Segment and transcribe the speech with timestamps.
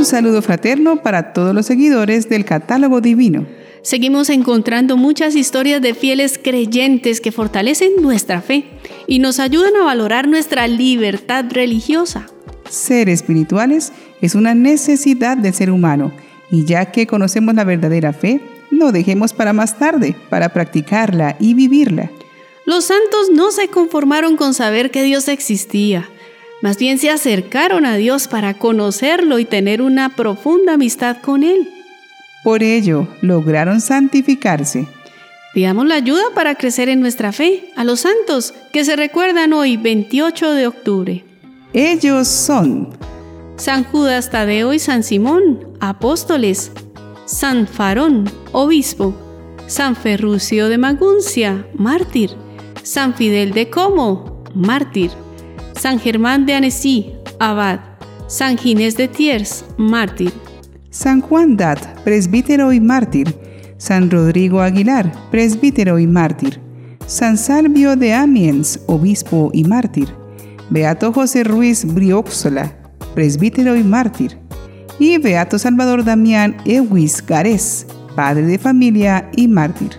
[0.00, 3.46] Un saludo fraterno para todos los seguidores del catálogo divino.
[3.82, 8.64] Seguimos encontrando muchas historias de fieles creyentes que fortalecen nuestra fe
[9.06, 12.26] y nos ayudan a valorar nuestra libertad religiosa.
[12.70, 13.92] Ser espirituales
[14.22, 16.12] es una necesidad del ser humano
[16.50, 18.40] y ya que conocemos la verdadera fe,
[18.70, 22.10] no dejemos para más tarde, para practicarla y vivirla.
[22.64, 26.08] Los santos no se conformaron con saber que Dios existía,
[26.62, 31.68] más bien se acercaron a Dios para conocerlo y tener una profunda amistad con Él.
[32.44, 34.86] Por ello, lograron santificarse.
[35.52, 39.76] Pidamos la ayuda para crecer en nuestra fe a los santos que se recuerdan hoy
[39.76, 41.24] 28 de octubre.
[41.72, 42.88] Ellos son
[43.56, 46.72] San Judas Tadeo y San Simón, apóstoles,
[47.26, 49.14] San Farón, obispo,
[49.66, 52.30] San Ferrucio de Maguncia, mártir,
[52.82, 55.10] San Fidel de Como, mártir,
[55.80, 57.80] San Germán de Annecy, abad,
[58.26, 60.30] San Ginés de Tiers, mártir.
[60.90, 63.34] San Juan Dat, presbítero y mártir,
[63.78, 66.60] San Rodrigo Aguilar, presbítero y mártir,
[67.06, 70.10] San Salvio de Amiens, obispo y mártir,
[70.68, 72.76] Beato José Ruiz Brioxola,
[73.14, 74.36] presbítero y mártir,
[74.98, 79.92] y Beato Salvador Damián Ewis Garés, padre de familia y mártir.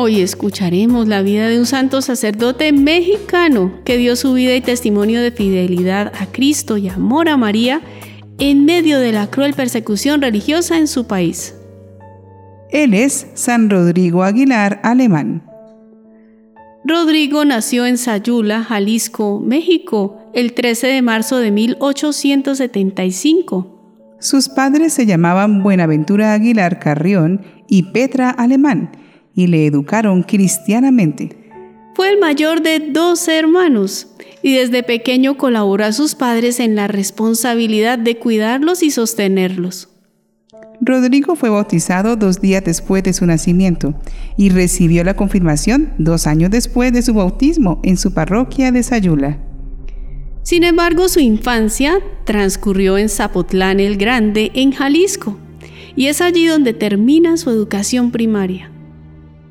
[0.00, 5.20] Hoy escucharemos la vida de un santo sacerdote mexicano que dio su vida y testimonio
[5.20, 7.80] de fidelidad a Cristo y amor a María
[8.38, 11.56] en medio de la cruel persecución religiosa en su país.
[12.70, 15.42] Él es San Rodrigo Aguilar Alemán.
[16.84, 24.14] Rodrigo nació en Sayula, Jalisco, México, el 13 de marzo de 1875.
[24.20, 28.92] Sus padres se llamaban Buenaventura Aguilar Carrión y Petra Alemán
[29.38, 31.30] y le educaron cristianamente.
[31.94, 34.08] Fue el mayor de dos hermanos
[34.42, 39.90] y desde pequeño colaboró a sus padres en la responsabilidad de cuidarlos y sostenerlos.
[40.80, 43.94] Rodrigo fue bautizado dos días después de su nacimiento
[44.36, 49.38] y recibió la confirmación dos años después de su bautismo en su parroquia de Sayula.
[50.42, 55.38] Sin embargo, su infancia transcurrió en Zapotlán el Grande, en Jalisco,
[55.94, 58.72] y es allí donde termina su educación primaria.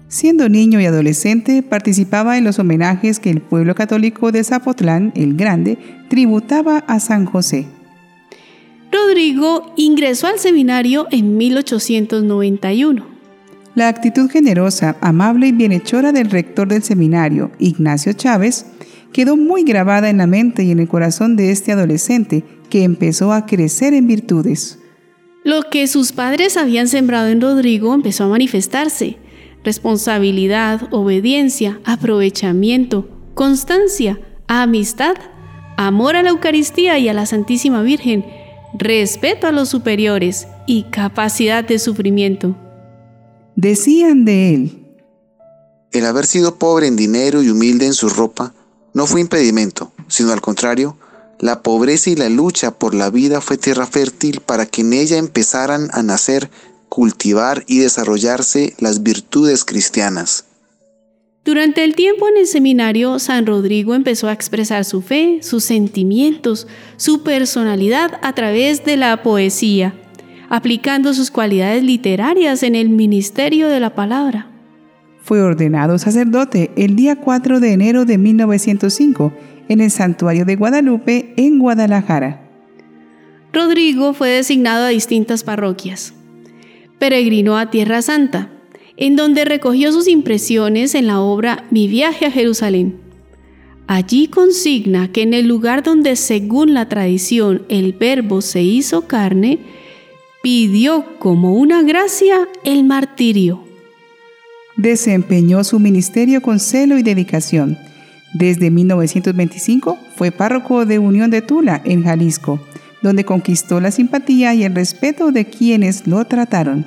[0.10, 5.36] Siendo niño y adolescente, participaba en los homenajes que el pueblo católico de Zapotlán, el
[5.36, 5.78] Grande,
[6.10, 7.66] tributaba a San José.
[8.90, 13.06] Rodrigo ingresó al seminario en 1891.
[13.76, 18.66] La actitud generosa, amable y bienhechora del rector del seminario, Ignacio Chávez,
[19.12, 23.34] quedó muy grabada en la mente y en el corazón de este adolescente que empezó
[23.34, 24.80] a crecer en virtudes.
[25.44, 29.18] Lo que sus padres habían sembrado en Rodrigo empezó a manifestarse
[29.64, 35.16] responsabilidad, obediencia, aprovechamiento, constancia, amistad,
[35.78, 38.26] amor a la Eucaristía y a la Santísima Virgen,
[38.78, 42.56] respeto a los superiores y capacidad de sufrimiento.
[43.56, 44.88] Decían de él,
[45.92, 48.54] el haber sido pobre en dinero y humilde en su ropa
[48.94, 50.98] no fue impedimento, sino al contrario,
[51.40, 55.18] la pobreza y la lucha por la vida fue tierra fértil para que en ella
[55.18, 56.50] empezaran a nacer
[56.98, 60.46] cultivar y desarrollarse las virtudes cristianas.
[61.46, 66.66] Durante el tiempo en el seminario, San Rodrigo empezó a expresar su fe, sus sentimientos,
[66.96, 69.94] su personalidad a través de la poesía,
[70.50, 74.50] aplicando sus cualidades literarias en el ministerio de la palabra.
[75.22, 79.34] Fue ordenado sacerdote el día 4 de enero de 1905
[79.70, 82.42] en el Santuario de Guadalupe en Guadalajara.
[83.54, 86.16] Rodrigo fue designado a distintas parroquias
[87.00, 88.50] peregrinó a Tierra Santa,
[88.98, 93.00] en donde recogió sus impresiones en la obra Mi viaje a Jerusalén.
[93.88, 99.60] Allí consigna que en el lugar donde según la tradición el verbo se hizo carne,
[100.44, 103.64] pidió como una gracia el martirio.
[104.76, 107.78] Desempeñó su ministerio con celo y dedicación.
[108.34, 112.60] Desde 1925 fue párroco de Unión de Tula, en Jalisco,
[113.02, 116.86] donde conquistó la simpatía y el respeto de quienes lo trataron.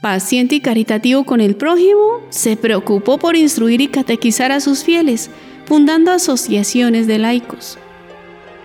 [0.00, 5.30] Paciente y caritativo con el prójimo, se preocupó por instruir y catequizar a sus fieles,
[5.66, 7.78] fundando asociaciones de laicos.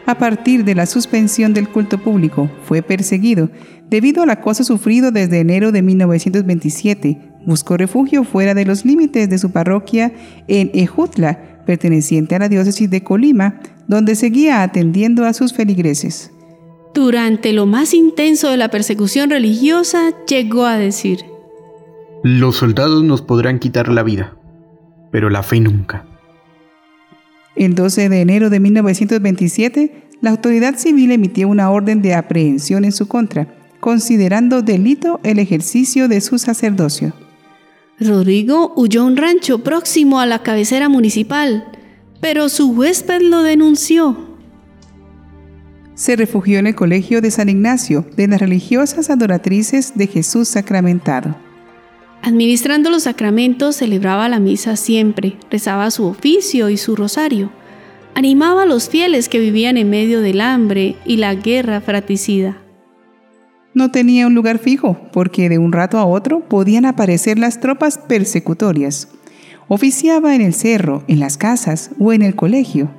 [0.06, 3.50] A partir de la suspensión del culto público, fue perseguido
[3.89, 7.19] debido al acoso sufrido desde enero de 1927.
[7.45, 10.12] Buscó refugio fuera de los límites de su parroquia
[10.48, 16.32] en Ejutla, perteneciente a la diócesis de Colima, donde seguía atendiendo a sus feligreses.
[16.94, 21.25] Durante lo más intenso de la persecución religiosa, llegó a decir,
[22.24, 24.38] Los soldados nos podrán quitar la vida,
[25.12, 26.06] pero la fe nunca.
[27.56, 32.92] El 12 de enero de 1927, la autoridad civil emitió una orden de aprehensión en
[32.92, 33.48] su contra,
[33.80, 37.13] considerando delito el ejercicio de su sacerdocio.
[38.00, 41.66] Rodrigo huyó a un rancho próximo a la cabecera municipal,
[42.22, 44.32] pero su huésped lo denunció.
[45.95, 51.36] Se refugió en el colegio de San Ignacio de las religiosas adoratrices de Jesús sacramentado.
[52.24, 57.51] Administrando los sacramentos, celebraba la misa siempre, rezaba su oficio y su rosario.
[58.16, 62.57] Animaba a los fieles que vivían en medio del hambre y la guerra fratricida.
[63.74, 67.98] No tenía un lugar fijo, porque de un rato a otro podían aparecer las tropas
[67.98, 69.10] persecutorias.
[69.68, 72.90] Oficiaba en el cerro, en las casas o en el colegio.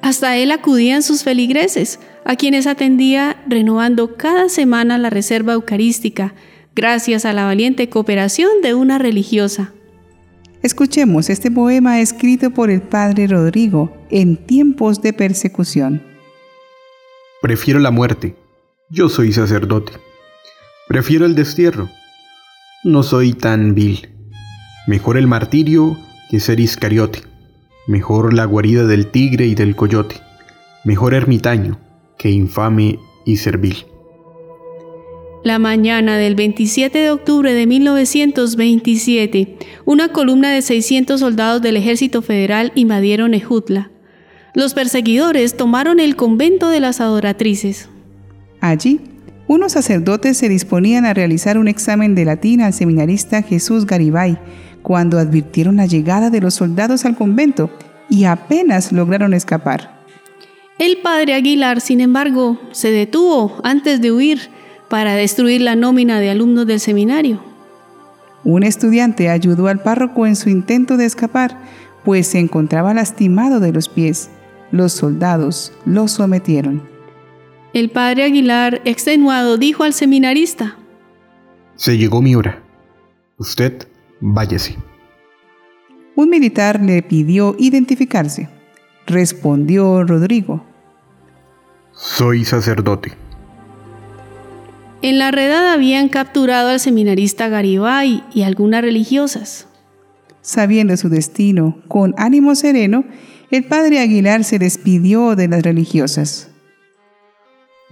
[0.00, 6.34] Hasta él acudían sus feligreses, a quienes atendía renovando cada semana la reserva eucarística,
[6.74, 9.72] gracias a la valiente cooperación de una religiosa.
[10.60, 16.02] Escuchemos este poema escrito por el padre Rodrigo en tiempos de persecución.
[17.40, 18.34] Prefiero la muerte.
[18.90, 19.92] Yo soy sacerdote.
[20.88, 21.88] Prefiero el destierro.
[22.82, 24.08] No soy tan vil.
[24.88, 25.96] Mejor el martirio
[26.28, 27.20] que ser iscariote.
[27.86, 30.16] Mejor la guarida del tigre y del coyote.
[30.82, 31.85] Mejor ermitaño
[32.18, 33.86] que infame y servil.
[35.44, 42.20] La mañana del 27 de octubre de 1927, una columna de 600 soldados del ejército
[42.20, 43.92] federal invadieron Ejutla.
[44.54, 47.88] Los perseguidores tomaron el convento de las adoratrices.
[48.60, 49.00] Allí,
[49.46, 54.38] unos sacerdotes se disponían a realizar un examen de latín al seminarista Jesús Garibay,
[54.82, 57.70] cuando advirtieron la llegada de los soldados al convento
[58.10, 59.95] y apenas lograron escapar.
[60.78, 64.50] El padre Aguilar, sin embargo, se detuvo antes de huir
[64.90, 67.40] para destruir la nómina de alumnos del seminario.
[68.44, 71.58] Un estudiante ayudó al párroco en su intento de escapar,
[72.04, 74.28] pues se encontraba lastimado de los pies.
[74.70, 76.82] Los soldados lo sometieron.
[77.72, 80.76] El padre Aguilar, extenuado, dijo al seminarista,
[81.76, 82.62] Se llegó mi hora.
[83.38, 83.88] Usted
[84.20, 84.76] váyase.
[86.14, 88.55] Un militar le pidió identificarse.
[89.06, 90.64] Respondió Rodrigo.
[91.92, 93.12] Soy sacerdote.
[95.00, 99.68] En la redada habían capturado al seminarista Garibay y algunas religiosas.
[100.40, 103.04] Sabiendo su destino, con ánimo sereno,
[103.50, 106.50] el padre Aguilar se despidió de las religiosas.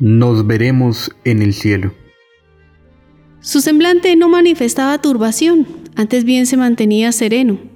[0.00, 1.94] Nos veremos en el cielo.
[3.40, 7.73] Su semblante no manifestaba turbación, antes bien se mantenía sereno.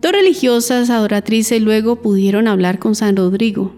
[0.00, 3.74] Dos religiosas adoratrices luego pudieron hablar con San Rodrigo.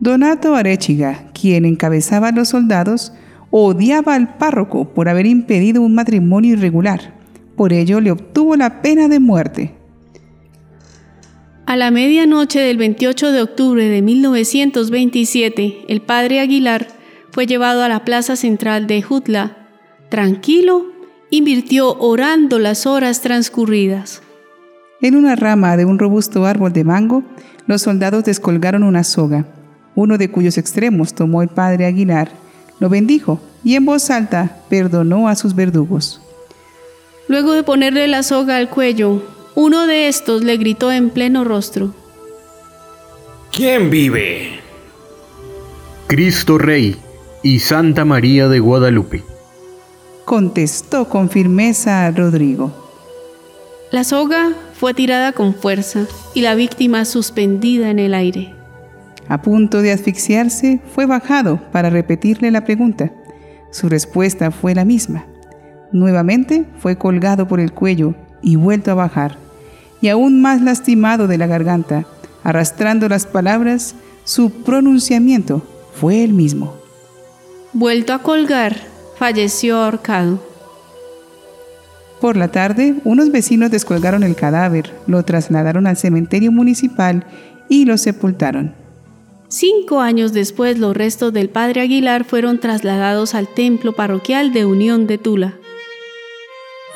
[0.00, 3.12] Donato Arechiga, quien encabezaba a los soldados,
[3.50, 7.14] odiaba al párroco por haber impedido un matrimonio irregular.
[7.56, 9.74] Por ello le obtuvo la pena de muerte.
[11.64, 16.88] A la medianoche del 28 de octubre de 1927, el padre Aguilar
[17.30, 19.68] fue llevado a la plaza central de Jutla.
[20.10, 20.86] Tranquilo,
[21.30, 24.22] invirtió orando las horas transcurridas.
[25.02, 27.24] En una rama de un robusto árbol de mango,
[27.66, 29.44] los soldados descolgaron una soga,
[29.96, 32.30] uno de cuyos extremos tomó el padre Aguilar,
[32.78, 36.20] lo bendijo y en voz alta perdonó a sus verdugos.
[37.26, 39.22] Luego de ponerle la soga al cuello,
[39.56, 41.92] uno de estos le gritó en pleno rostro.
[43.50, 44.60] ¿Quién vive?
[46.06, 46.96] Cristo Rey
[47.42, 49.24] y Santa María de Guadalupe.
[50.24, 52.70] Contestó con firmeza Rodrigo.
[53.90, 58.52] La soga fue tirada con fuerza y la víctima suspendida en el aire.
[59.28, 63.12] A punto de asfixiarse, fue bajado para repetirle la pregunta.
[63.70, 65.24] Su respuesta fue la misma.
[65.92, 69.36] Nuevamente fue colgado por el cuello y vuelto a bajar,
[70.00, 72.04] y aún más lastimado de la garganta,
[72.42, 75.62] arrastrando las palabras, su pronunciamiento
[75.94, 76.74] fue el mismo.
[77.72, 78.74] Vuelto a colgar,
[79.16, 80.51] falleció ahorcado.
[82.22, 87.26] Por la tarde, unos vecinos descolgaron el cadáver, lo trasladaron al cementerio municipal
[87.68, 88.76] y lo sepultaron.
[89.48, 95.08] Cinco años después, los restos del padre Aguilar fueron trasladados al templo parroquial de Unión
[95.08, 95.58] de Tula.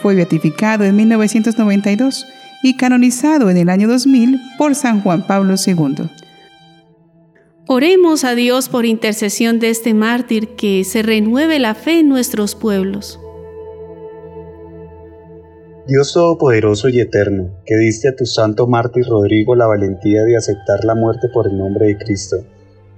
[0.00, 2.24] Fue beatificado en 1992
[2.62, 6.08] y canonizado en el año 2000 por San Juan Pablo II.
[7.66, 12.54] Oremos a Dios por intercesión de este mártir que se renueve la fe en nuestros
[12.54, 13.18] pueblos.
[15.86, 20.84] Dios Todopoderoso y Eterno, que diste a tu santo mártir Rodrigo la valentía de aceptar
[20.84, 22.38] la muerte por el nombre de Cristo,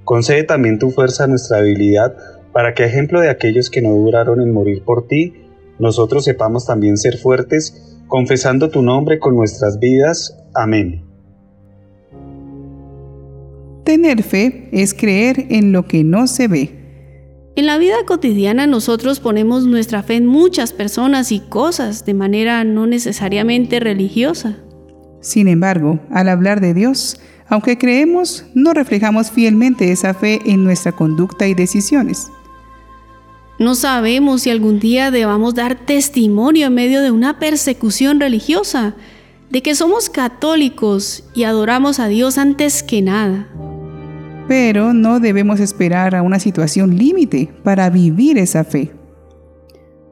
[0.04, 2.16] concede también tu fuerza a nuestra habilidad
[2.50, 5.35] para que, ejemplo de aquellos que no duraron en morir por ti,
[5.78, 10.35] nosotros sepamos también ser fuertes, confesando tu nombre con nuestras vidas.
[10.54, 11.04] Amén.
[13.85, 16.77] Tener fe es creer en lo que no se ve.
[17.59, 22.62] En la vida cotidiana nosotros ponemos nuestra fe en muchas personas y cosas de manera
[22.62, 24.59] no necesariamente religiosa.
[25.21, 30.93] Sin embargo, al hablar de Dios, aunque creemos, no reflejamos fielmente esa fe en nuestra
[30.93, 32.29] conducta y decisiones.
[33.59, 38.95] No sabemos si algún día debamos dar testimonio en medio de una persecución religiosa,
[39.50, 43.49] de que somos católicos y adoramos a Dios antes que nada.
[44.49, 48.90] Pero no debemos esperar a una situación límite para vivir esa fe.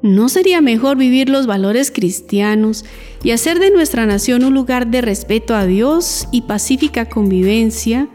[0.02, 2.84] ¿No sería mejor vivir los valores cristianos
[3.24, 8.08] y hacer de nuestra nación un lugar de respeto a Dios y pacífica convivencia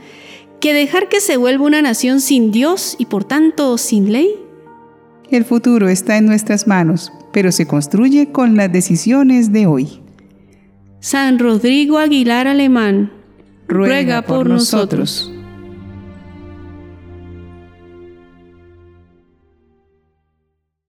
[0.62, 4.30] que dejar que se vuelva una nación sin Dios y por tanto sin ley?
[5.32, 10.02] El futuro está en nuestras manos, pero se construye con las decisiones de hoy.
[11.00, 13.12] San Rodrigo Aguilar Alemán,
[13.68, 15.34] ruega, por, nosotros.